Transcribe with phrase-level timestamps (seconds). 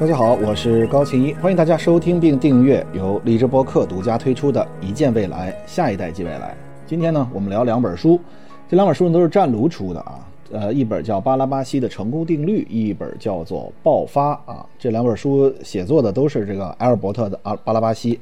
[0.00, 6.52] 大家好，我是高琴一，欢迎大家收听并订阅由荔枝播客独家推出的《一见未来，下一代即未来》。
[6.86, 8.18] 今天呢，我们聊两本书，
[8.66, 10.26] 这两本书呢都是湛卢出的啊。
[10.52, 14.66] 呃，一本叫《巴拉巴西的成功定律》，一本叫做《爆发》啊。
[14.78, 18.18] 这两本书写作的都是这个埃尔伯特的阿巴拉巴西。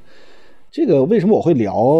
[0.72, 1.96] 这个为什么我会聊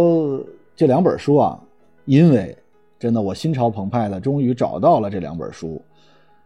[0.75, 1.57] 这两本书啊？
[2.05, 2.59] 因为
[2.99, 5.81] 真的我心潮澎湃的，终于找到了这两本书。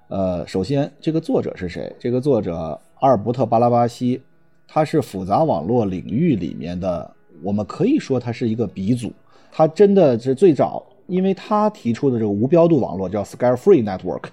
[0.09, 1.91] 呃，首先这个作者是谁？
[1.99, 2.79] 这个作者。
[3.03, 4.23] 阿尔伯特·巴拉巴西，
[4.69, 7.11] 他是复杂网络领域里面的，
[7.43, 9.13] 我们可以说他是一个鼻祖。
[9.51, 14.27] 他真的是最早，因为他提出的这个无标度网络叫 Scale-Free Network，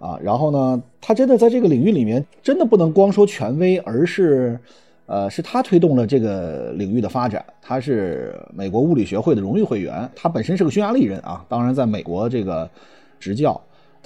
[0.00, 4.58] 啊，然后呢，他真的在这个领域里面，真的不能光说权威，而是，
[5.06, 7.44] 呃，是他推动了这个领域的发展。
[7.62, 12.68] 他是美国物理学会的荣誉会员，他本身是个匈牙利人啊，当然在美国这个
[13.20, 13.58] 执教。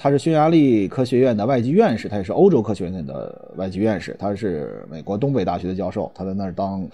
[0.02, 4.16] 他是匈牙利科学院的外籍院士，他也是欧洲科学院的外籍院士。
[4.18, 6.84] 他是美国东北大学的教授，他在那儿当，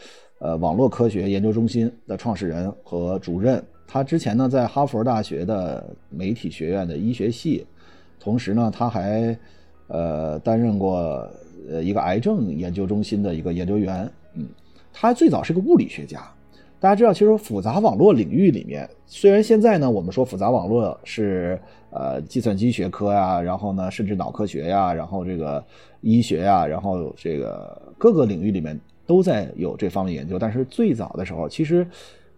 [0.41, 3.65] 呃，网络科学研究中心的创始人和主任。
[3.87, 7.67] 他之前呢，在哈佛大学的媒体学院的医学系，
[8.21, 9.35] 同时呢，他还，
[9.87, 11.27] 呃，担任过
[11.67, 14.07] 呃一个癌症研究中心的一个研究员。
[14.35, 14.47] 嗯，
[14.93, 16.31] 他最早是个物理学家。
[16.81, 25.65] 大家知道，其实复杂网络领域里面，虽然现在呢，我们说复杂网络是呃计算机学科呀，然后呢，甚至脑科学呀，然后这个
[26.03, 30.39] 医学呀，然后这个各个领域里面都在有这方面研究。
[30.39, 31.85] 但是最早的时候，其实，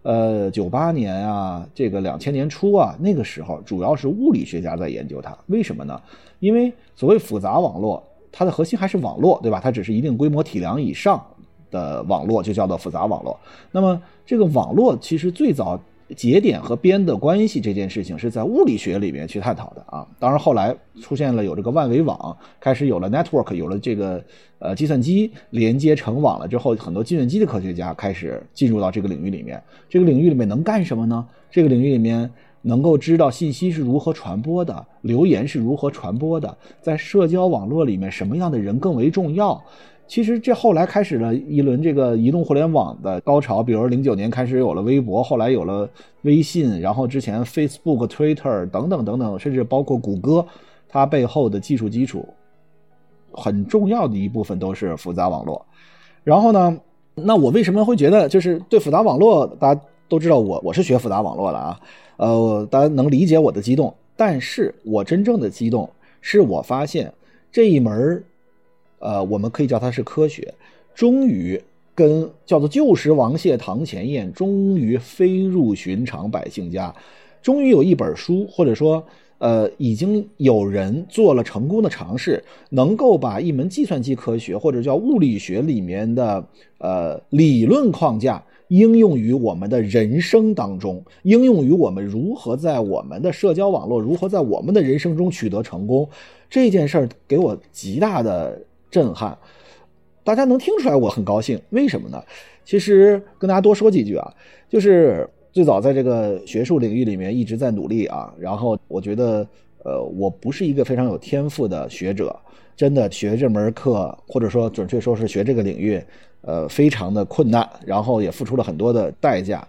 [0.04, 5.36] 呃，九八年啊，这个两千年初啊，那个时候主要是物理学家在研究它。
[5.48, 6.00] 为什么呢？
[6.38, 8.02] 因为所谓复杂网络，
[8.32, 9.60] 它的核心还是网络，对吧？
[9.62, 11.22] 它只是一定规模体量以上。
[11.70, 13.38] 的网络就叫做复杂网络。
[13.70, 15.80] 那么，这个网络其实最早
[16.16, 20.06] 节点和边的关系这件事情是在物理学里面去探讨的啊。
[20.18, 24.20] 当然，后来出现了有这个万维网，开始有了 network，有了这个
[24.58, 29.62] 呃计算机连接成网了之后，很多计算机的科学家开始进入到这个领域里面。
[29.88, 31.24] 这个领域里面能干什么呢？
[31.48, 32.28] 这个领域里面
[32.62, 39.62] 能够知道信息是如何传播的，留言是如何传播的，在社交网络里面什么样的人更为重要。
[40.10, 45.88] 其实这后来开始了一轮这个移动互联网的高潮，比如零九年开始有了微博，后来有了
[46.22, 50.44] 微信，然后之前 Facebook、Twitter 等等等等，甚至包括谷歌，
[50.88, 52.26] 它背后的技术基础
[53.30, 55.64] 很重要的一部分都是复杂网络。
[56.24, 56.76] 然后呢，
[57.14, 61.80] 那我为什么会觉得就是对复杂网络，大家都知道我我是学复杂网络的啊，
[62.16, 65.88] 呃，大家能理解我的激动，但是我真正的激动
[66.20, 67.12] 是我发现
[67.52, 68.24] 这一门。
[69.00, 70.54] 呃，我们可以叫它是科学，
[70.94, 71.60] 终于
[71.94, 76.94] 跟叫做旧时王谢堂前燕，终于飞入寻常百姓家，
[77.42, 79.02] 终于有一本书，或者说，
[79.38, 86.44] 呃，已经有人做了成功的尝试，能够把一门计算机科学或者叫物理学里面的
[86.78, 96.08] 呃理论框架应用于我们的人生当中，应用于我们如何在我们的社交网络，如何在我们的人生中取得成功，
[96.48, 98.60] 这件事儿给我极大的。
[98.90, 99.36] 震撼，
[100.24, 102.22] 大家能听出来我很高兴，为什么呢？
[102.64, 104.34] 其实跟大家多说几句啊，
[104.68, 109.46] 就是最早在这个学术领域里面一直在努力啊，然后我觉得，
[109.82, 112.34] 呃，我不是一个非常有天赋的学者，
[112.76, 116.00] 真的学这门课，或者说准确说是学这个领域，
[116.42, 119.66] 呃，非常的困难，然后也付出了很多的代价，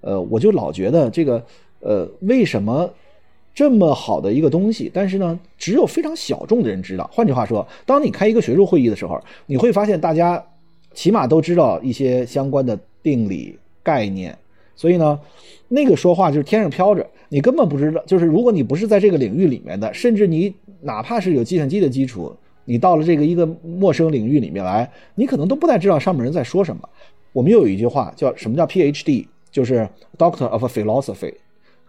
[0.00, 1.42] 呃，我就老觉得这个，
[1.80, 2.88] 呃，为什么？
[3.54, 7.08] 这么好的一个东西，但是呢，只有非常小众的人知道。
[7.12, 10.44] 换句话说，当你开一个学术会议的时候，你会发现大家
[10.92, 14.36] 起码都知道一些相关的定理概念。
[14.74, 15.20] 所以呢，
[15.68, 18.02] 那个说话就是天上飘着，你根本不知道。
[18.06, 22.34] 就是如果你不是在这个领域里面的，甚至你哪怕是有计算机的基础，
[22.64, 26.88] 你到了这个一个陌生领域里面来，你可能都不太知道上面人在说什么。
[27.32, 31.34] 我们又有一句话叫什么叫 PhD，就是 Doctor of Philosophy，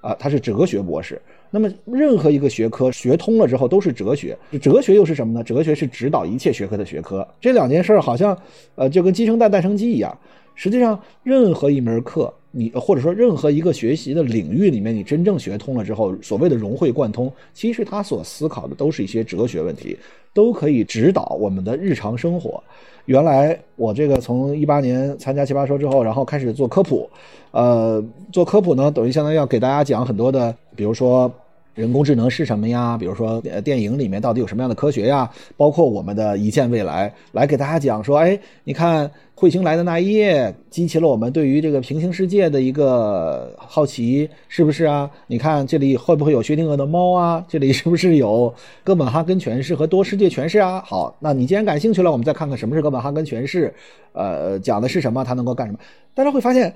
[0.01, 1.19] 啊，他是哲学博士。
[1.57, 4.37] 那么，任何一个学科学通了之后都是哲学。
[4.61, 5.41] 哲学又是什么呢？
[5.41, 7.25] 哲学是指导一切学科的学科。
[7.39, 8.37] 这两件事儿好像，
[8.75, 10.13] 呃，就跟鸡生蛋，蛋生鸡一样。
[10.53, 19.97] 实际上，任何一门课，你或者说任何一个学习的领域里面，你真正学通了之后，所谓的融会贯通，其实他所思考的都是一些哲学问题，
[20.33, 22.61] 都可以指导我们的日常生活。
[23.05, 27.09] 原来我这个从一八年参加奇葩说之后，然后开始做科普，
[27.51, 28.03] 呃，
[28.33, 31.31] 做科普呢，等于相当于要给大家讲很多的，比如说
[31.75, 32.97] 人工智能是什么呀？
[32.97, 35.29] 比如说，呃，电影里面到底有什么样的科学呀？
[35.57, 45.11] 包括我们的一见未来，来给大家讲说，哎，你看彗星来的那一夜，激起了我们对于这个平行世界的一个好奇，是不是啊？
[45.27, 47.45] 你看这里会不会有薛定谔的猫啊？
[47.49, 50.81] 这里是不是有哥本哈根诠释和多世界诠释啊？
[50.85, 53.73] 好，那你既然感兴趣了，我们再看看什么是哥本哈根诠释，
[54.13, 55.25] 呃，讲的是什么？
[55.25, 55.79] 它能够干什么？
[56.13, 56.73] 大家会发现，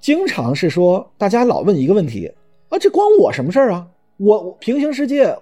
[0.00, 2.30] 经常是说，大家老问一个问题
[2.68, 3.86] 啊，这关我什么事儿啊？
[4.16, 5.34] 我平行世界，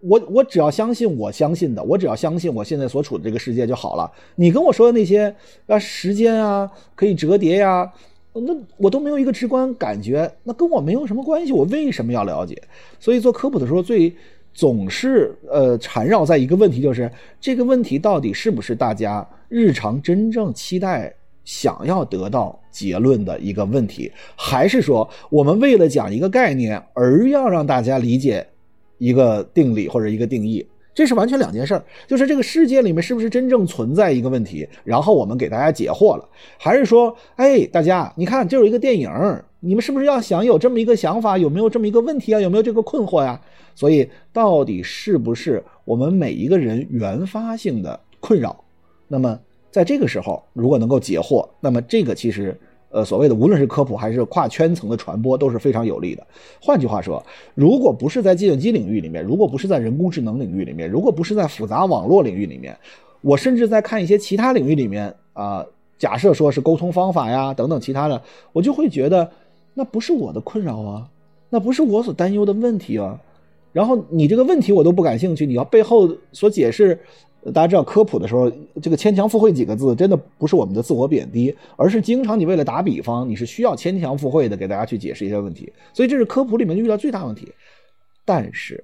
[0.00, 4.10] 我我只要相信我相信的，我只要相信我现在所处的这个世界就好了。
[4.34, 5.34] 你跟我说的那些
[5.66, 7.92] 啊，时间啊，可以折叠呀，
[8.32, 11.52] 那我都没有一个直观感觉，那跟我没有什么关系。
[11.52, 12.60] 我为什么要了解？
[12.98, 14.12] 所以做科普的时候，最
[14.52, 17.10] 总是呃缠绕在一个问题，就是
[17.40, 21.14] 这个问题到底是不是大家日常真正期待？
[21.46, 28.46] 想要得到结论的一个问题，还是说我们为了讲一个概念而要让大家理解
[28.98, 31.84] 一个定理或者一个定义，这是完全两件事儿。
[32.06, 36.28] 就是这个世界里面是不是真正存在一个问题，然后我们给大家解惑了，
[36.58, 39.08] 还是说，哎，大家你看，这有一个电影，
[39.60, 43.40] 你们是不是要想有这么一个想法，有没有这么一个问题啊，有没有这个困惑呀？
[43.76, 48.64] 所以到底是不是我们每一个人原发性的困扰？
[49.06, 49.38] 那么。
[49.76, 52.58] 在这个时候，如果能够解惑，那么这个其实，
[52.88, 56.26] 呃，所谓的无论是科普还是跨圈层的传播都是非常有利的。
[56.62, 57.22] 换句话说，
[57.54, 62.74] 如果不是在计算机领域里面，如果不是在人工智能领域里面，如果不是在复杂网络领域里面，
[63.20, 65.62] 我甚至在看一些其他领域里面啊，
[65.98, 68.22] 假设说是沟通方法呀等等其他的，
[68.54, 69.30] 我就会觉得
[69.74, 71.06] 那不是我的困扰啊，
[71.50, 73.20] 那不是我所担忧的问题啊。
[73.74, 76.98] 然后你这个问题我都不感兴趣，你要背后所解释。
[77.52, 78.50] 大家知道科普的时候，
[78.82, 87.52] 这个牵强附会几个字，真的不是我们的自我贬低，而是经常你为了打比方，你是需要牵强附会的给大家去解释一些问题，所以这是科普里面遇到最大问题。
[88.24, 88.82] 但是，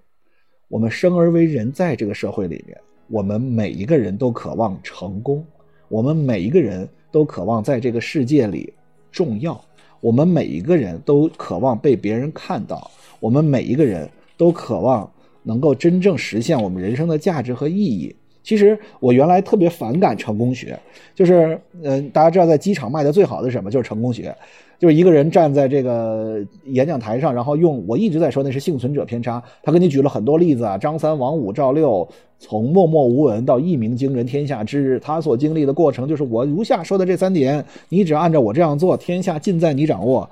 [0.69, 2.79] 我们生而为人，在这个社会里面，
[3.09, 5.45] 我们每一个人都渴望成功，
[5.89, 8.73] 我们每一个人都渴望在这个世界里
[9.11, 9.61] 重要，
[10.01, 12.89] 我们每一个人都渴望被别人看到，
[13.19, 15.11] 我们每一个人都渴望
[15.43, 18.15] 能够真正实现我们人生的价值和意义。
[18.43, 20.79] 其实我原来特别反感成功学，
[21.15, 23.71] 就是，嗯，大家知道在机场卖的最好的是什么？
[23.71, 24.35] 就是成功学，
[24.81, 32.09] 就是一个人站在这个演讲台上，然后用我一直在说那是幸存者偏差，他给你举了很多例子啊，张三、王五、赵六，
[32.41, 40.29] 从默默无闻到一鸣惊人天下知，他所经历的过程就是我如下说的这三点，你只要按照我这样做，天下尽在你掌握。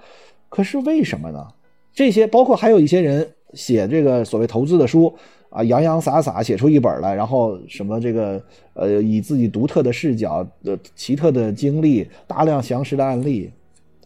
[0.48, 1.46] 可是为什么呢？
[1.94, 3.24] 这些包括还有一些人
[3.54, 5.14] 写这个所谓投资的书。
[5.50, 8.42] 啊，洋洋洒洒写出一本来，然后什么这个
[8.74, 13.50] 呃，以自己独特的视角、的奇特的经历、大量详实的案例，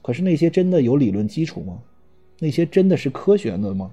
[0.03, 1.79] 可是那些真的有理论基础吗？
[2.39, 3.91] 那些真的是科学的吗？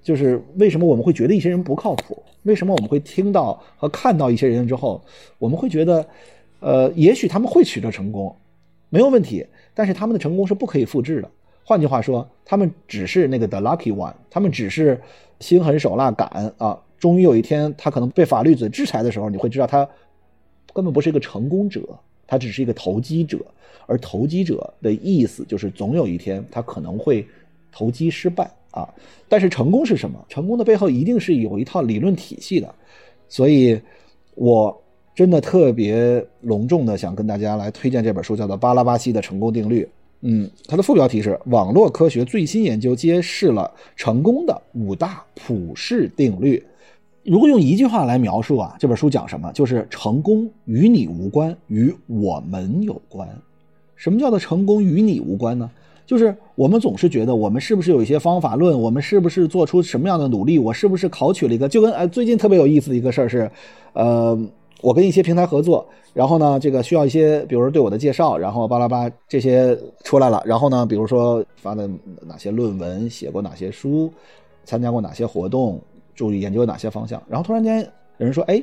[0.00, 2.22] 就是为什么我们会觉得一些人不靠谱？
[2.44, 5.02] 为什么我们会听到和看到一些人之后，
[5.38, 6.06] 我们会觉得，
[6.60, 8.34] 呃，也许他们会取得成功，
[8.88, 11.30] 没有问题，但是他们的成功是不可以复制的。
[11.68, 14.98] 换句话说，他们只是那个 the lucky one，他们只是
[15.38, 16.80] 心狠手辣敢啊！
[16.98, 19.86] 终于有一天，他可能被法律所制裁的时候，你会知道他
[20.72, 21.82] 根本不是一个成功者，
[22.26, 23.38] 他只是一个投机者。
[23.84, 27.26] 而投机者的意思就是，总有一天他可能会
[27.70, 28.88] 投机失败啊！
[29.28, 30.24] 但是成功是什么？
[30.26, 32.74] 成功的背后一定是有一套理论体系的。
[33.28, 33.78] 所以，
[34.36, 34.82] 我
[35.14, 39.84] 真的特别隆重的想跟大家来推荐这本书，叫做《巴拉巴西的成功定律》。
[40.20, 46.60] 嗯，它的副标题是“网络科学最新研究揭示了成功的五大普世定律”。
[47.24, 49.52] 如果用一句话来描述啊，这本书讲什么？
[49.52, 53.28] 就是成功与你无关，与我们有关。
[53.94, 55.70] 什么叫做成功与你无关呢？
[56.04, 61.68] 就是我们总是觉得我们是不是有一些方法论，我们是不是做出什么样的努力，我是不是考取了一个？
[61.68, 63.48] 就跟呃最近特别有意思的一个事儿是，
[63.92, 64.36] 呃。
[64.80, 71.90] 我跟一些平台合作，然后呢，这个需要一些，比如说对我的介绍，然后巴拉巴这些出来了，然后呢，比如说发的
[72.22, 74.12] 哪些论文，写过哪些书，
[74.64, 75.80] 参加过哪些活动，
[76.14, 77.80] 注意研究哪些方向，然后突然间
[78.18, 78.62] 有人说，哎，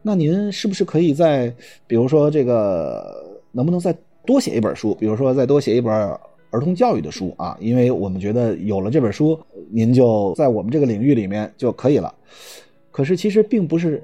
[0.00, 1.52] 那您是不是可以在，
[1.88, 3.92] 比如说这个能不能再
[4.24, 5.92] 多写一本书，比如说再多写一本
[6.50, 7.56] 儿童教育的书啊？
[7.60, 9.36] 因为我们觉得有了这本书，
[9.70, 12.14] 您就在我们这个领域里面就可以了。
[12.92, 14.00] 可是其实并不是。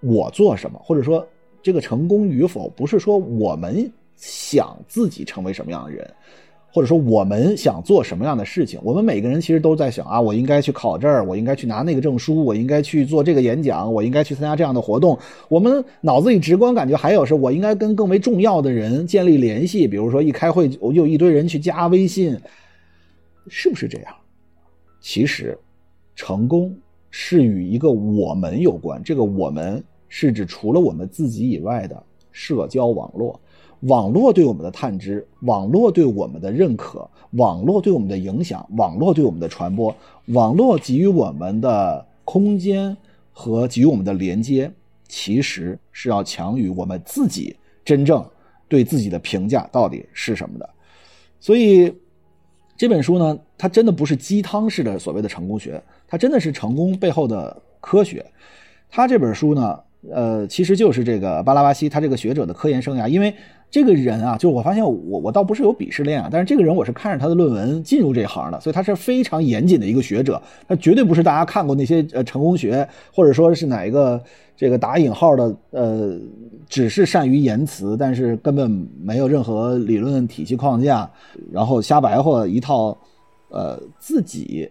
[0.00, 1.26] 我做什么，或者说
[1.62, 6.08] 这个成功与否，不是说我们想自己成为什么样的人，
[6.72, 8.78] 或者说我们想做什么样的事情。
[8.82, 15.18] 我们每个人其实都在想啊，我应该去考这儿，我应该去拿那个证书，我应该去做这个演讲，我应该去参加这样的活动。
[15.48, 19.88] 我们脑子里直观感觉还有是，我应该跟更为重要的人建立联系。
[19.88, 22.38] 比如说一开会，我就一堆人去加微信，
[23.48, 24.14] 是不是这样？
[25.00, 25.58] 其实。
[26.20, 26.76] 成功
[27.12, 29.00] 是与一个我们有关。
[29.04, 33.38] 这个我们是指除了我们自己以外的社交网络，
[33.80, 39.94] 网络对我们的探知，网络对我们的认可，网络对我们的影响，网络对我们的传播，
[40.26, 42.96] 网络给予我们的空间
[43.32, 44.70] 和给予我们的连接，
[45.06, 48.24] 其实是要强于我们自己真正
[48.68, 50.68] 对自己的评价到底是什么的。
[51.40, 51.92] 所以
[52.76, 58.24] 这本书呢，它真的不是鸡汤式的所谓的成功学，它真的是成功背后的科学。
[58.90, 59.78] 他这本书呢，
[60.10, 63.08] 呃，其实就是这个巴拉巴西他这个学者的科研生涯。
[63.08, 63.34] 因为
[63.70, 74.22] 这个人啊，就我发现我我倒不是有鄙视链啊，但是这个人我是看着他的论文进入这行的，所以他是非常严谨的一个学者，他绝对不是大家看过那些呃成功学或者说是哪一个
[74.56, 76.16] 这个打引号的呃，
[76.66, 81.10] 只是善于言辞，但是根本没有任何理论体系框架，
[81.52, 82.96] 然后瞎白话一套，
[83.50, 84.70] 呃，自己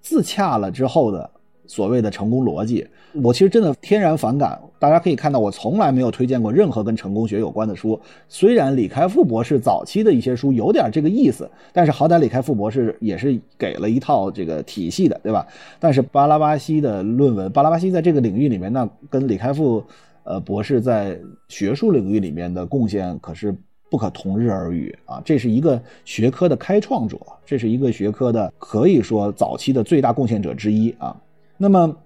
[0.00, 1.28] 自洽了之后的
[1.66, 2.86] 所谓的成功逻辑。
[3.22, 4.56] 我其实真的天然反感。
[4.78, 7.98] 大家可以看到，我从来没有推荐过任何跟成功学有关的书。
[8.28, 15.46] 虽然李开复博士早期的一些书有点这个意思，但是好歹李开复博士也是给了一套这个体系的，对吧？
[15.80, 19.82] 但是巴拉巴西的论文，巴拉巴西在这个领域里面，那跟李开复
[20.24, 21.18] 呃博士在
[21.48, 23.54] 学术领域里面的贡献可是
[23.90, 25.22] 不可同日而语啊！
[25.24, 31.16] 这是一个学科的开创者，这是一个学科的可以说早期的最大贡献者之一啊。
[31.56, 31.96] 那么。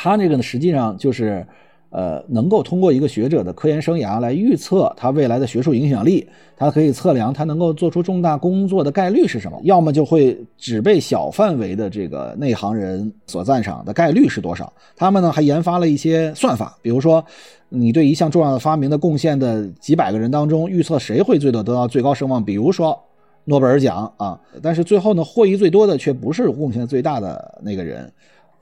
[0.00, 1.44] 他这个呢，实际上就是，
[1.90, 9.58] 呃，能够通过一个学者的科研生涯来预测他未来的学术影响力，他可以测量他能够做出重大工作的概率是什么。
[9.64, 14.70] 要么就会只被小范围的这个内行人所赞赏的概率是多少。
[14.94, 17.24] 他们呢还研发了一些算法，比如说，
[17.70, 22.98] 你对一项重要的发明的贡献的几百个人当中预测谁会最多得到最高声望，比如说
[23.44, 24.38] 诺贝尔奖啊。
[24.62, 28.12] 但是最后呢，获益最多的却不是贡献最大的那个人，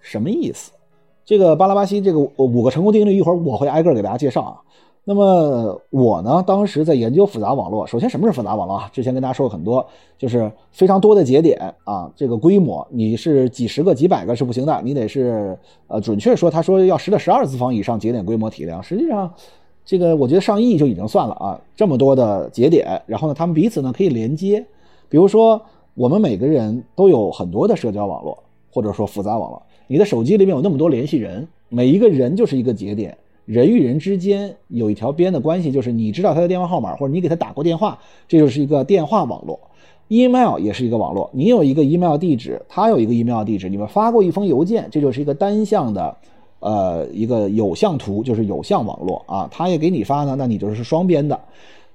[0.00, 0.71] 什么意思？
[1.26, 4.56] 这个巴拉巴西这个五个成功定律，一会儿我会挨个给大家介绍啊。
[5.02, 7.85] 那么我呢，当时在研究复杂网络。
[7.85, 8.88] 首先，什么是复杂网络啊？
[8.92, 9.85] 之前跟大家说过很多，
[10.16, 12.09] 就是非常多的节点啊。
[12.14, 18.80] 这个规模，你是几十个、几百个是不行的，你得是呃，准确说，他说要十的十二次方以上节点规模体量。
[18.80, 19.28] 实际上，
[19.85, 21.61] 这个我觉得上亿就已经算了啊。
[21.76, 24.64] 这么多的节点，然后呢，他们彼此呢可以连接。
[25.09, 25.61] 比如说，
[25.95, 28.37] 我们每个人都有很多的社交网络，
[28.73, 29.62] 或者说复杂网络。
[29.87, 39.59] 你的手机里面有那么多联系人，每一个人就是一个节点，人与人之间有一条边的关系，就是你知道他的电话号码，或者你给他打过电话，这就是一个电话网络。
[40.09, 46.16] email 也是一个网络，你有一个 email 地址，他有一个 email 地址，你们发过一封邮件，这就是一个单向的，
[46.61, 49.49] 呃，一个有向图，就是有向网络啊。
[49.50, 51.40] 他也给你发呢，那你就是双边的。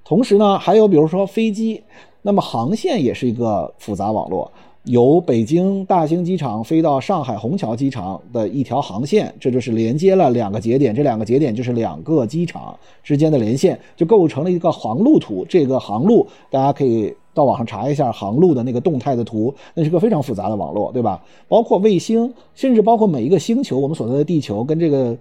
[0.04, 1.82] 同时呢，还有比如说飞机，
[2.22, 4.52] 那么航线也是一个复杂网络。
[4.86, 15.46] 由北京大兴机场飞到上海虹桥机场的一条航线，这就是连接了两个节点，这两个节点就是两个机场之间的连线，就构成了一个航路图。
[15.48, 21.24] 这个航路大家可以到网上查一下航路的那个动态的图，那是个非常复杂的网络，对吧？
[21.48, 25.16] 包括卫星，甚至包括每一个星球，我们所在的地球跟这个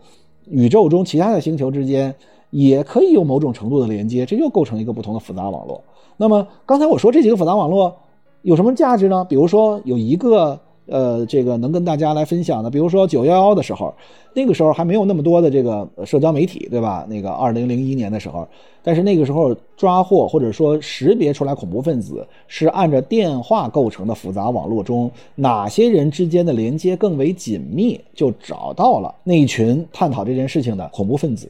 [0.46, 2.14] 宇宙中其他的星球之间
[2.48, 5.84] 也可以有某种程度的连接，这又构成一个不同的复杂网络。
[6.16, 7.94] 那么刚才我说这几个复杂网络。
[8.42, 9.24] 有什么价值呢？
[9.24, 13.94] 比如说有一个呃，这个能跟大家来分享的，比如说九幺幺的时候，
[14.34, 17.06] 那个时候还没有那么多的这个社交媒体，对吧？
[17.08, 18.48] 那个二零零一年的时候，
[18.82, 31.48] 但是那个时候抓获或者说识别出来恐怖分子是按照电话构成的复杂网络中哪些人之间的连接更为紧密，就找到了那一群探讨这件事情的恐怖分子。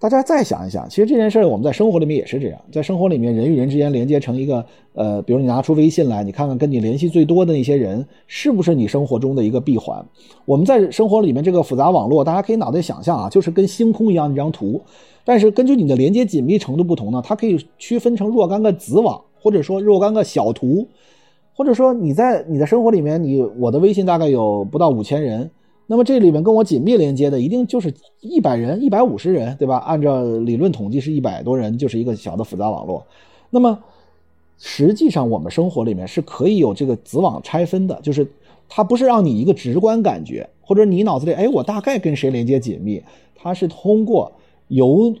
[0.00, 4.64] 大家再想一想，其实这件事我们在生活里面也是这样，在生活里面人与人之间连接成一个，
[4.94, 10.02] 呃，比如你拿出微信来，你看看跟你联系最多的那些人是不是你生活中的一个闭环？
[10.46, 14.80] 我们在生活里面这个复杂网络，大家可以脑袋想象啊，就是跟星空一样一张图，
[15.22, 20.88] 但是根据你的连接紧密程度不同呢，它可以区分成若干个子网，或者说若干个小图，
[21.54, 25.50] 或者说你在你的生活里面，你我的微信大概有不到五千人。
[25.90, 29.78] 那么这里面跟我紧密连接的一定就是一百人、一百五十人，对吧？
[29.78, 33.04] 按照理论统计是一百多人，就是一个小的复杂网络。
[33.50, 33.76] 那么
[34.56, 38.24] 实际上我们生活里面是可以有这个子网拆分的，就是
[38.68, 43.02] 它不是让你一个直观感觉，或者你脑子里哎我大概跟谁连接紧密，
[43.34, 44.30] 它是通过
[44.68, 45.12] 由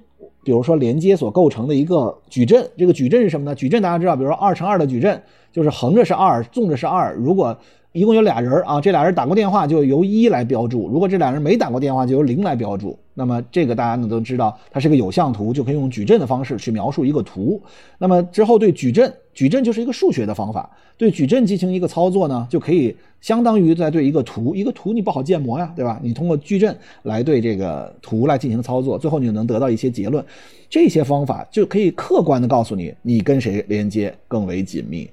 [0.44, 2.70] 比如说连接所构成的一个矩阵。
[2.78, 3.52] 这个矩阵是什么呢？
[3.56, 7.12] 矩阵大家知道，比如说二乘二的矩阵，就是横着是二，纵着是二。
[7.16, 7.58] 如果
[7.92, 12.96] 一共有俩人啊，这俩人打过电话就由一来标注，如果这俩人没打过电话就由零来标注。
[13.14, 17.60] 那么这个大家呢都知道，它是个有向图，就可以用矩阵的方式去描述一个图。
[17.98, 25.98] 那么之后对矩阵，矩阵就是一个数学的方法，对矩阵进行一个操作呢，就可以相当于在对一个图，一个图你不好建模呀，对吧？
[26.00, 30.24] 你通过矩阵来对这个图来进行操作，最后你就能得到一些结论。
[30.70, 35.10] 这些方法就可以客观的告诉你，你跟谁连接更为紧密。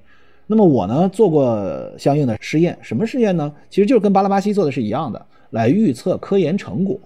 [0.47, 3.51] 那么我呢做过相应的试验，什么试验呢？
[3.69, 6.97] 其实就是跟巴拉巴西做的是一样的，来预测科研成果。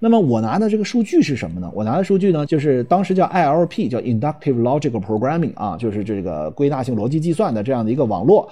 [0.00, 1.70] 那么我拿的这个数据是什么呢？
[1.74, 8.48] 我拿的数据呢，就是当时叫 ILP，叫 Inductive Logical Programming 啊，就是这个归纳性逻辑计算的这样的一个网络。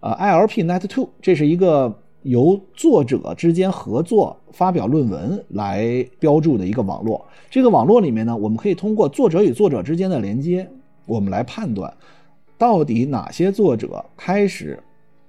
[0.00, 7.24] 呃，ILP Net Two，这是一个由作者之间合作发表论文来标注的一个网络。
[7.48, 10.68] 这个网络里面呢，我们可以通过作者与作者之间的连接，
[11.06, 11.92] 我们来判断。
[12.60, 14.78] 到底哪些作者开始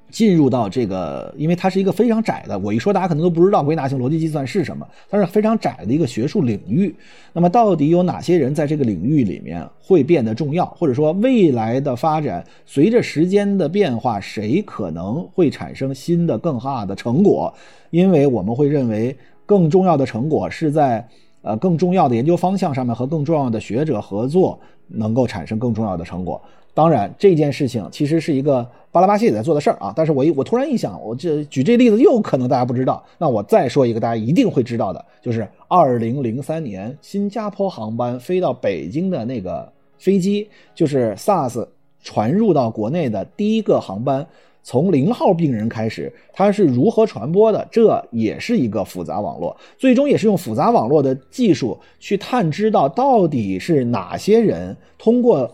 [0.09, 1.33] 进入到这个？
[1.37, 6.93] 因为它是一个非常窄的，我一说大家可能都不知道归纳性逻辑计算是什么，它是非常窄的一个学术领域。
[7.31, 10.65] 那么到底有哪些人在这个领域里面会变得重要？
[10.65, 17.53] 或者说未来的发展随着时间的变化，谁可能会产生新的更大的成果？
[17.91, 21.07] 因为我们会认为更重要的成果是在
[21.43, 24.59] 呃更重要的研究方向上面和更重要的学者合作，
[24.89, 26.41] 能够产生更重要的成果。
[26.73, 29.91] 当然，这件事情其实是一个巴拉巴西也在做的事儿啊。
[29.93, 33.03] 但是我一我突然一想，我这举这例子又可能大家不知道。
[33.17, 41.67] 那我再说一个大家一定会知道的，就是二零零三年新加坡航班飞到北京的那个飞机，就是 SARS
[42.01, 44.25] 传入到国内的第一个航班，
[44.63, 47.67] 从零号病人开始，它是如何传播的？
[47.69, 55.51] 这也是一个复杂网络，最终也是用复杂网络的技术去探知到到底是哪些人通过。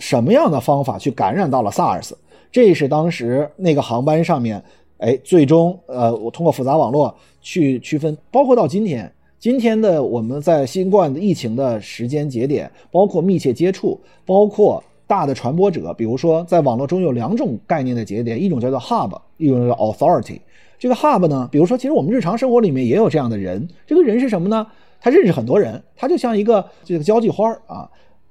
[0.00, 2.10] 什么样的方法去感染到了 SARS？
[2.50, 4.60] 这是当时那个航班上面，
[4.98, 20.40] 哎，最终呃，我通过复杂网络去区分，包括到今天，今天的我们在新冠疫情的时间节点，包括密切接触，包括大的传播者，比如说在网络中有两种概念的节点，一种叫做 Hub，一种叫做 Authority。
[20.76, 24.66] 这个 Hub 呢，比如说其实我们日常生活里面也有这样的人，这个人是什么呢？
[25.00, 27.88] 他认识很多人，他就像一个这个交际花啊。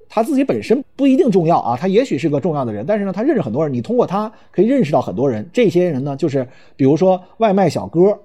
[0.10, 5.48] 他自己本身不一定重要啊，他也许是个重要的人，但是呢，他认识很多人，你通过他可以认识到很多人。
[5.54, 8.20] 这些人呢，就是比如说外卖小哥，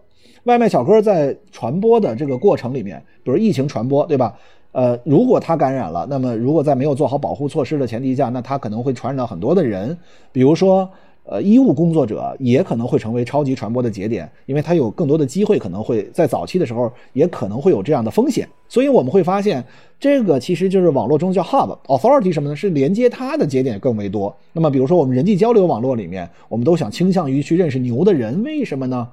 [0.44, 4.34] 外卖小哥在传播的这个过程里面，比如疫情传播，对吧？
[4.72, 9.96] 呃，如果他感染了，那么如果在没有做好保护措施的前提下，那他可能会传染到很多的人，
[10.32, 10.90] 比如说。
[11.26, 18.46] 呃，医务工作者也可能会成为超级传播的节点，因为他有更多的机会，可能会在早期的时候也可能会有这样的风险。
[18.68, 19.64] 所以我们会发现，
[19.98, 22.54] 这个其实就是网络中叫 hub authority 什么呢？
[22.54, 24.36] 是连接它的节点更为多。
[24.52, 29.08] 那么，比如说我们人际交流网络里面，我们都想倾向于去认识牛的人，为什么呢？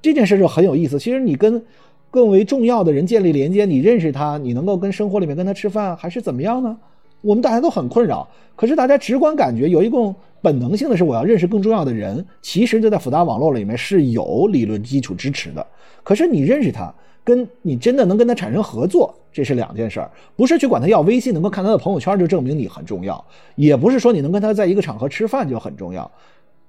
[0.00, 0.98] 这件事就很有意思。
[0.98, 1.62] 其实你跟
[2.10, 6.78] 更为重要的人建立连接，你认识他，你能够跟生活里面跟他吃饭，还是怎么样呢？
[7.20, 10.14] 我们大家都很困扰，可是大家直观感觉有一种。
[10.42, 12.24] 本能性的是，我要认识更重要的人。
[12.40, 15.66] 其实就在复杂网络里面是有理论基础支持的。
[16.02, 16.90] 可是你认识他，
[17.22, 20.10] 跟你真的能跟他产生合作，这是两件事儿。
[20.36, 23.22] 不是去管他要微信，能够看他的朋友圈就证明你很重要；
[23.54, 26.10] 也不是说你能跟他在一个场合吃饭就很重要。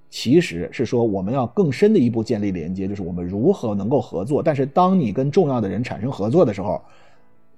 [0.10, 4.44] 其实是说我们要更深的一步建立连接，就是我们如何能够合作。
[4.44, 6.82] 但是当你跟重要的人产生合作的时候，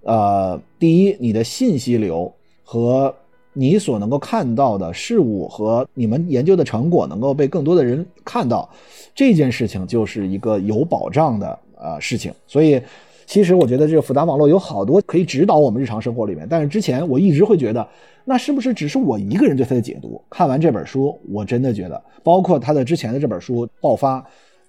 [0.04, 2.32] 呃，第一，你的信息流
[2.64, 3.14] 和。
[3.56, 8.68] 你所能够看到的事物和你们研究的成果能够被更多的人看到，
[9.14, 12.34] 这件事情就是一个有保障的呃事情。
[12.48, 12.82] 所以，
[13.28, 16.48] 其实我觉得这个复杂网络有好多可以指导我们日常生活里面。
[16.50, 17.88] 但是之前我一直会觉得，
[18.26, 20.20] 那是不是只是我一个人对它的解读？
[20.32, 24.20] 看完这本书，我真的觉得，包括他的之前的这本书《爆发》，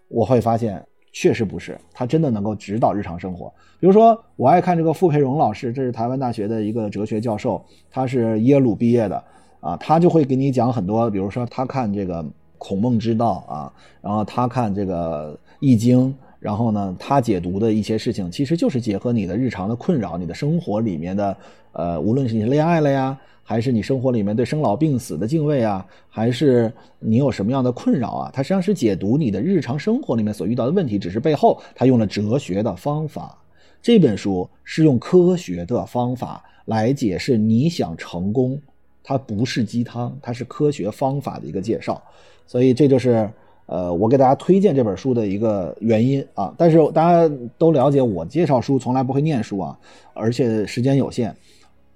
[0.09, 0.85] 我会发现。
[1.15, 3.47] 确实不是，他真的能够指导日常生活。
[3.79, 9.23] 比如说，我爱看这个傅培荣老师，这是台湾大学的一个哲学教授，他是耶鲁毕业的
[9.61, 12.25] 啊，他就会给你讲很多，比如说他看这个
[12.59, 13.73] 孔孟之道啊，
[14.03, 21.37] 然后他看这个易经，然后呢，他解读的一些事情，其实就是结合你的日常的困扰，你的生活里面的，
[21.71, 23.17] 呃，无论是你恋爱了呀。
[23.47, 28.31] 还是你生活里面对生老病死的敬畏啊，还是你有什么样的困扰啊？
[28.33, 33.39] 它实际上是解读你的日常生活里面所遇到的问题，只是背后它用了哲学的方法。
[33.83, 38.59] 这本书是用科学的方法来解释你想成功，
[39.03, 42.03] 它不是鸡汤，它是科学方法的一个介绍。
[42.47, 43.31] 所以这就是
[43.67, 46.55] 呃我给大家推荐这本书的一个原因啊。
[46.57, 49.79] 但是大家都了解，我介绍书从来不会念书啊，
[50.15, 51.37] 而且时间有限。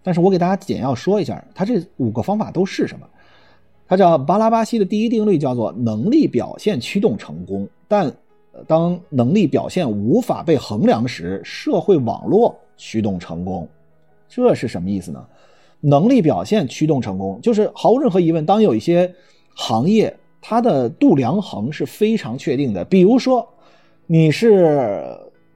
[0.03, 3.07] 但是我给大家简要说一下，它这五个方法都是什么？
[3.87, 7.69] 它叫巴拉巴西的第一定律，叫做能力表现驱动成功。
[7.87, 8.13] 但
[8.67, 13.67] 当能力表现无法被衡量时，社会网络驱动成功。
[14.29, 15.25] 这是什么意思呢？
[15.81, 19.15] 能力表现驱动成功，就是毫无任何疑问，当有一些
[19.55, 23.49] 行业它的度量衡是非常确定的，比如说
[24.07, 25.03] 你是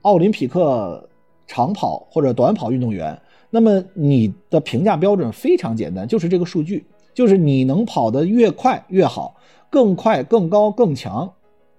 [0.03, 1.09] 奥林匹克
[1.47, 3.21] 长跑或者短跑运动员，
[3.55, 9.37] 那么你的评价标准非常简单，就是这个数据，就是你能跑得越快越好，
[9.69, 11.31] 更快、更高、更强，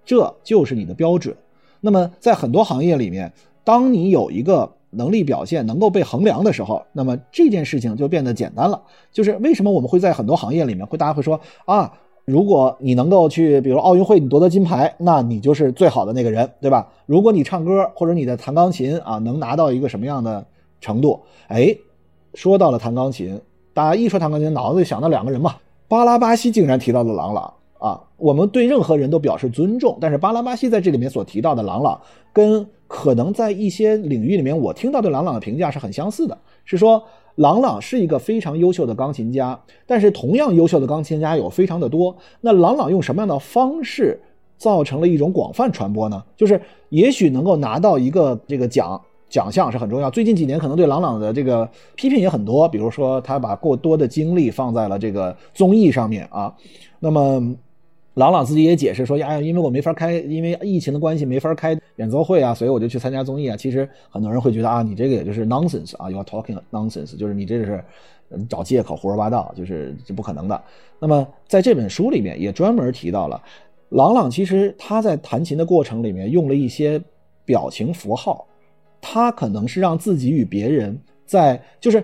[0.04, 1.36] 这就是你的标准。
[1.80, 3.32] 那么在很多行业里面，
[3.64, 8.80] 当你有一个能力表现能够被衡量的时候，那么这件事情就变得简单了。
[9.12, 11.92] 就是为什么我们会在很多行业里面会大家会说啊，
[12.24, 16.88] 如果你能够去，比如奥运会你夺得金牌，那你就是最好的那个人，对吧？
[17.06, 20.46] 如果你唱歌或者你在弹钢琴啊能拿到一个什么样的
[20.84, 21.74] 程度，哎，
[22.34, 23.40] 说到了弹钢琴，
[23.72, 25.56] 大家一说弹钢琴，脑子里想到两个人嘛，
[25.88, 28.00] 巴拉巴西竟然提到了郎朗啊。
[28.16, 32.00] 我们对任何人都表示尊重，但是巴拉巴西在这里面所提到的郎朗
[32.32, 32.66] 跟。
[32.86, 37.02] 可能在一些领域里面，我听到对郎朗的评价是很相似的，是说
[37.36, 42.14] 郎朗是一个非常优秀的钢琴家，但是同样优秀的钢琴家有非常的多。
[42.42, 44.20] 那郎朗用什么样的方式
[44.58, 46.22] 造成了一种广泛传播呢？
[46.36, 49.00] 就是也许能够拿到一个这个奖
[49.34, 50.08] 奖项是很重要。
[50.08, 56.54] 最近几年可能对郎朗的这个批评也很多，比如说他把过多的精力放在了这个综艺上面啊，
[57.00, 57.56] 那么。
[58.14, 67.84] 郎朗自己也解释说：“呀，因为我没法开，因为疫情的关系没法开演奏会啊，所以我就去参加综艺啊。”其实很多人会觉得啊，你这个也就是 nonsense 啊，you are talking nonsense，就是你这是
[68.48, 70.62] 找借口胡说八道，就是这不可能的。
[71.00, 73.42] 那么在这本书里面也专门提到了，
[73.88, 77.02] 郎朗其实他在弹琴的过程里面用了一些
[77.44, 78.46] 表情符号，
[79.06, 82.02] 他可能是让自己与别人在就是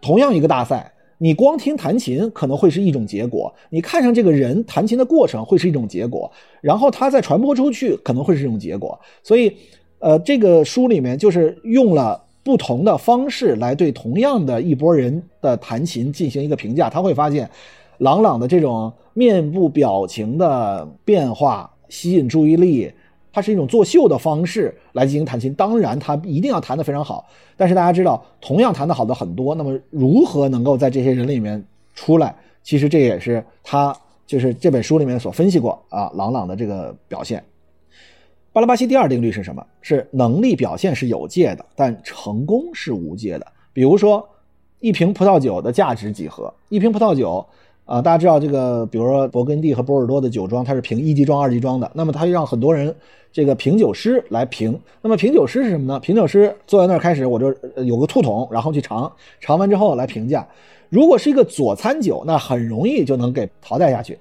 [0.00, 0.92] 同样一个大赛。
[1.20, 8.96] 你光听弹琴可能会是一种结果，你看上这个人弹琴的过程会是一种结果，然后他再传播出去可能会是一种结果。
[9.24, 9.52] 所以，
[9.98, 16.88] 呃，这个书里面就是用了不同的方式来对同样的一波人的弹琴进行一个评价。
[16.88, 17.50] 他会发现，
[17.98, 22.92] 朗朗的这种面部表情的变化吸引注意力。
[23.32, 27.26] 它是一种作秀的方式来进行弹琴，当然它一定要弹得非常好。
[27.56, 31.62] 但是大家知道，同样弹得好的很多，那么如何能够在这些人里面
[31.94, 32.34] 出来？
[32.62, 37.42] 其实这也是他就是这本书里面所分析过啊，朗朗的这个表现。
[38.52, 39.64] 巴拉巴西第二定律是什么？
[39.82, 43.46] 是能力表现是有界的，但成功是无界的。
[43.72, 44.28] 比如说，
[44.80, 46.52] 一瓶葡萄酒的价值几何？
[46.68, 47.46] 一瓶葡萄酒。
[47.88, 51.90] 啊，大家知道这个，比如说勃艮第和波尔多的酒庄，它是评一级庄、二级庄的。
[51.94, 52.94] 那么它让很多人
[53.32, 54.78] 这个评酒师来评。
[55.00, 55.98] 那么评酒师是什么呢？
[55.98, 57.46] 评酒师坐在那儿开始，我就
[57.82, 60.46] 有个兔桶，然后去尝，尝完之后来评价。
[60.90, 64.18] 如果是一个佐餐酒，那很容易就能给淘汰下去。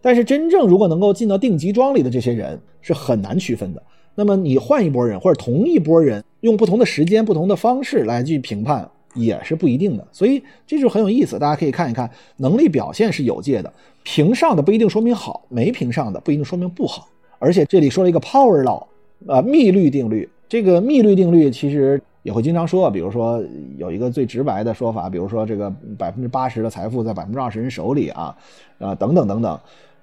[0.00, 3.82] 但是真正如果能够进到定级庄里的这些人是很难区分的。
[4.14, 8.90] 那么你换一波人，或者同一波人，用不同的时间、不同的方式来去评判。
[9.14, 11.38] 也是不一定的，所以这就很有意思。
[11.38, 17.08] 大家可以看一看，能力表现是有界的，评上的不一定说明好，没评上的不一定说明不好。
[17.38, 18.84] 而且这里说了一个 power law，
[19.26, 20.28] 啊，密律定律。
[20.48, 23.42] 这个密律定律其实也会经常说，比如说
[23.76, 28.36] 有一个最直白的说法，比如说这个百分之八十的财富在百分之二十人手里啊，
[28.78, 29.58] 啊，等等等等。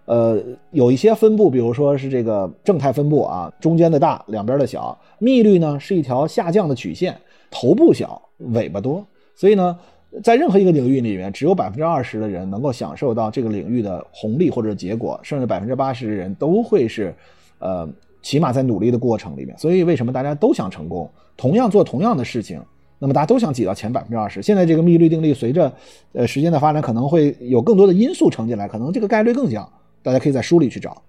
[0.06, 0.42] 呃，
[0.72, 4.98] 有一些分布，比如说是这个正态分布啊，中间的大，两边的小。
[5.20, 7.14] 密律呢是一条下降的曲线，
[7.52, 8.22] 头部小。
[8.54, 9.76] 尾巴多，所以呢，
[10.24, 17.12] 在任何一个领域里面，只有百分之二十的人能够享受到这个领域的红利或者结果，剩下百分之八十的人都会是，
[17.58, 17.90] 呃，
[18.22, 19.58] 起码在努力的过程里面。
[19.58, 22.62] 所以为什么大家都想成功，同样做同样的事情，
[23.00, 24.40] 那么大家都想挤到前百分之二十。
[24.40, 25.74] 现在这个密律定律随着
[26.14, 29.68] 呃时间的发展，可能会有更多的因素乘进来，可能这个概率更小。
[30.04, 31.02] 大家可以在书里去找。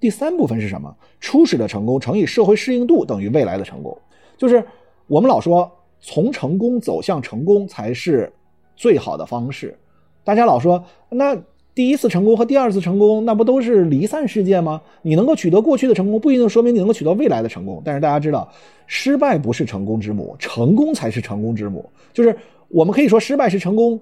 [0.00, 0.92] 第三部分是什么？
[1.20, 3.96] 初始的成功乘以社会适应度等于未来的成功，
[4.36, 4.66] 就是
[5.06, 5.70] 我们老说。
[6.06, 8.30] 从成功走向成功才是
[8.76, 9.74] 最好的方式。
[10.22, 11.34] 大家老说，那
[11.74, 14.82] 第一次成功和第二次成功，那不都是离散事件吗？
[15.00, 17.80] 你能够取得过去的成功，不一定说明你能够取得未来的成功。
[17.82, 18.46] 但是大家知道，
[18.86, 21.88] 失败不是成功之母，成功才是成功之母。
[22.12, 22.36] 就是
[22.68, 23.98] 我们可以说，失败是成功，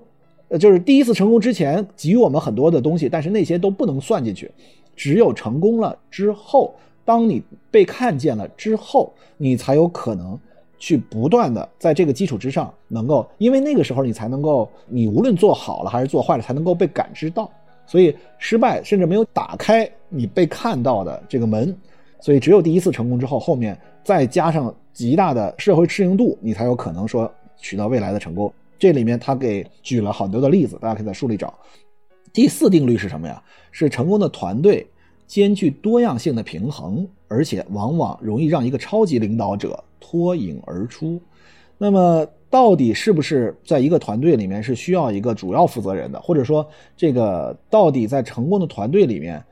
[0.49, 4.51] 呃，就是第一次成功之前给予我们很多的东西，但是那些都不能算进去。
[4.97, 10.37] 只有成功了之后，当你被看见了之后，你才有可能。
[10.83, 17.49] 去不断的在这个基础之上，能够，因为那个时候你才能够，你无论做好了还是做坏了，才能够被感知到。
[17.87, 21.73] 所以失败甚至没有打开你被看到的这个门，
[22.19, 28.53] 所以只有第一次成功之后，后面再加上极大的社会适应度，你才有可能说取得未来的成功。
[28.77, 31.55] 这里面他给举了很多的例子，大家可以在书里找。
[32.33, 33.41] 第四定律是什么呀？
[33.71, 34.85] 是成功的团队
[35.29, 41.23] 兼具多样性的平衡，而且往往容易让一个超级领导者脱颖而出。
[41.79, 46.21] 那么，到底是不是在一个团队里面是需要一个主要负责人的？
[46.21, 49.43] 或者说，这个到底在成功的团队里面，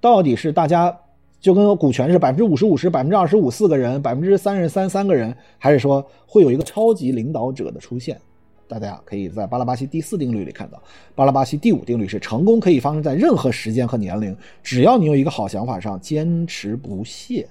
[0.00, 0.96] 到底是大家
[1.40, 8.20] 就跟股权是百分之五十五十、百分之二十五四个人、百分之三十三三个人，还是说会有一个超级领导者的出现？
[8.68, 10.80] 大家可以在巴拉巴西第四定律里看到，
[11.14, 17.46] 巴拉巴西第五定律是成功可以发生在任何时间和年龄，只要你有一个好想法上坚持不懈。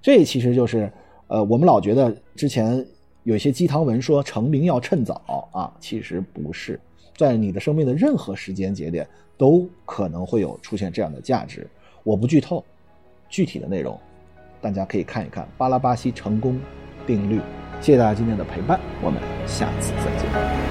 [0.00, 0.90] 这其实就是，
[1.32, 2.86] 呃，我们老觉得之前
[3.22, 6.78] 有一些鸡汤文说成名要趁早啊，其实不是，
[7.16, 11.66] 在你的生命的任何时间节点都可能会有出现这样的价值。
[12.04, 12.62] 我不剧透
[13.30, 13.98] 具体的内容，
[14.60, 16.60] 大家可以看一看巴拉巴西成功
[17.06, 17.40] 定律。
[17.80, 20.61] 谢谢大家今天的陪伴，我们下次再见。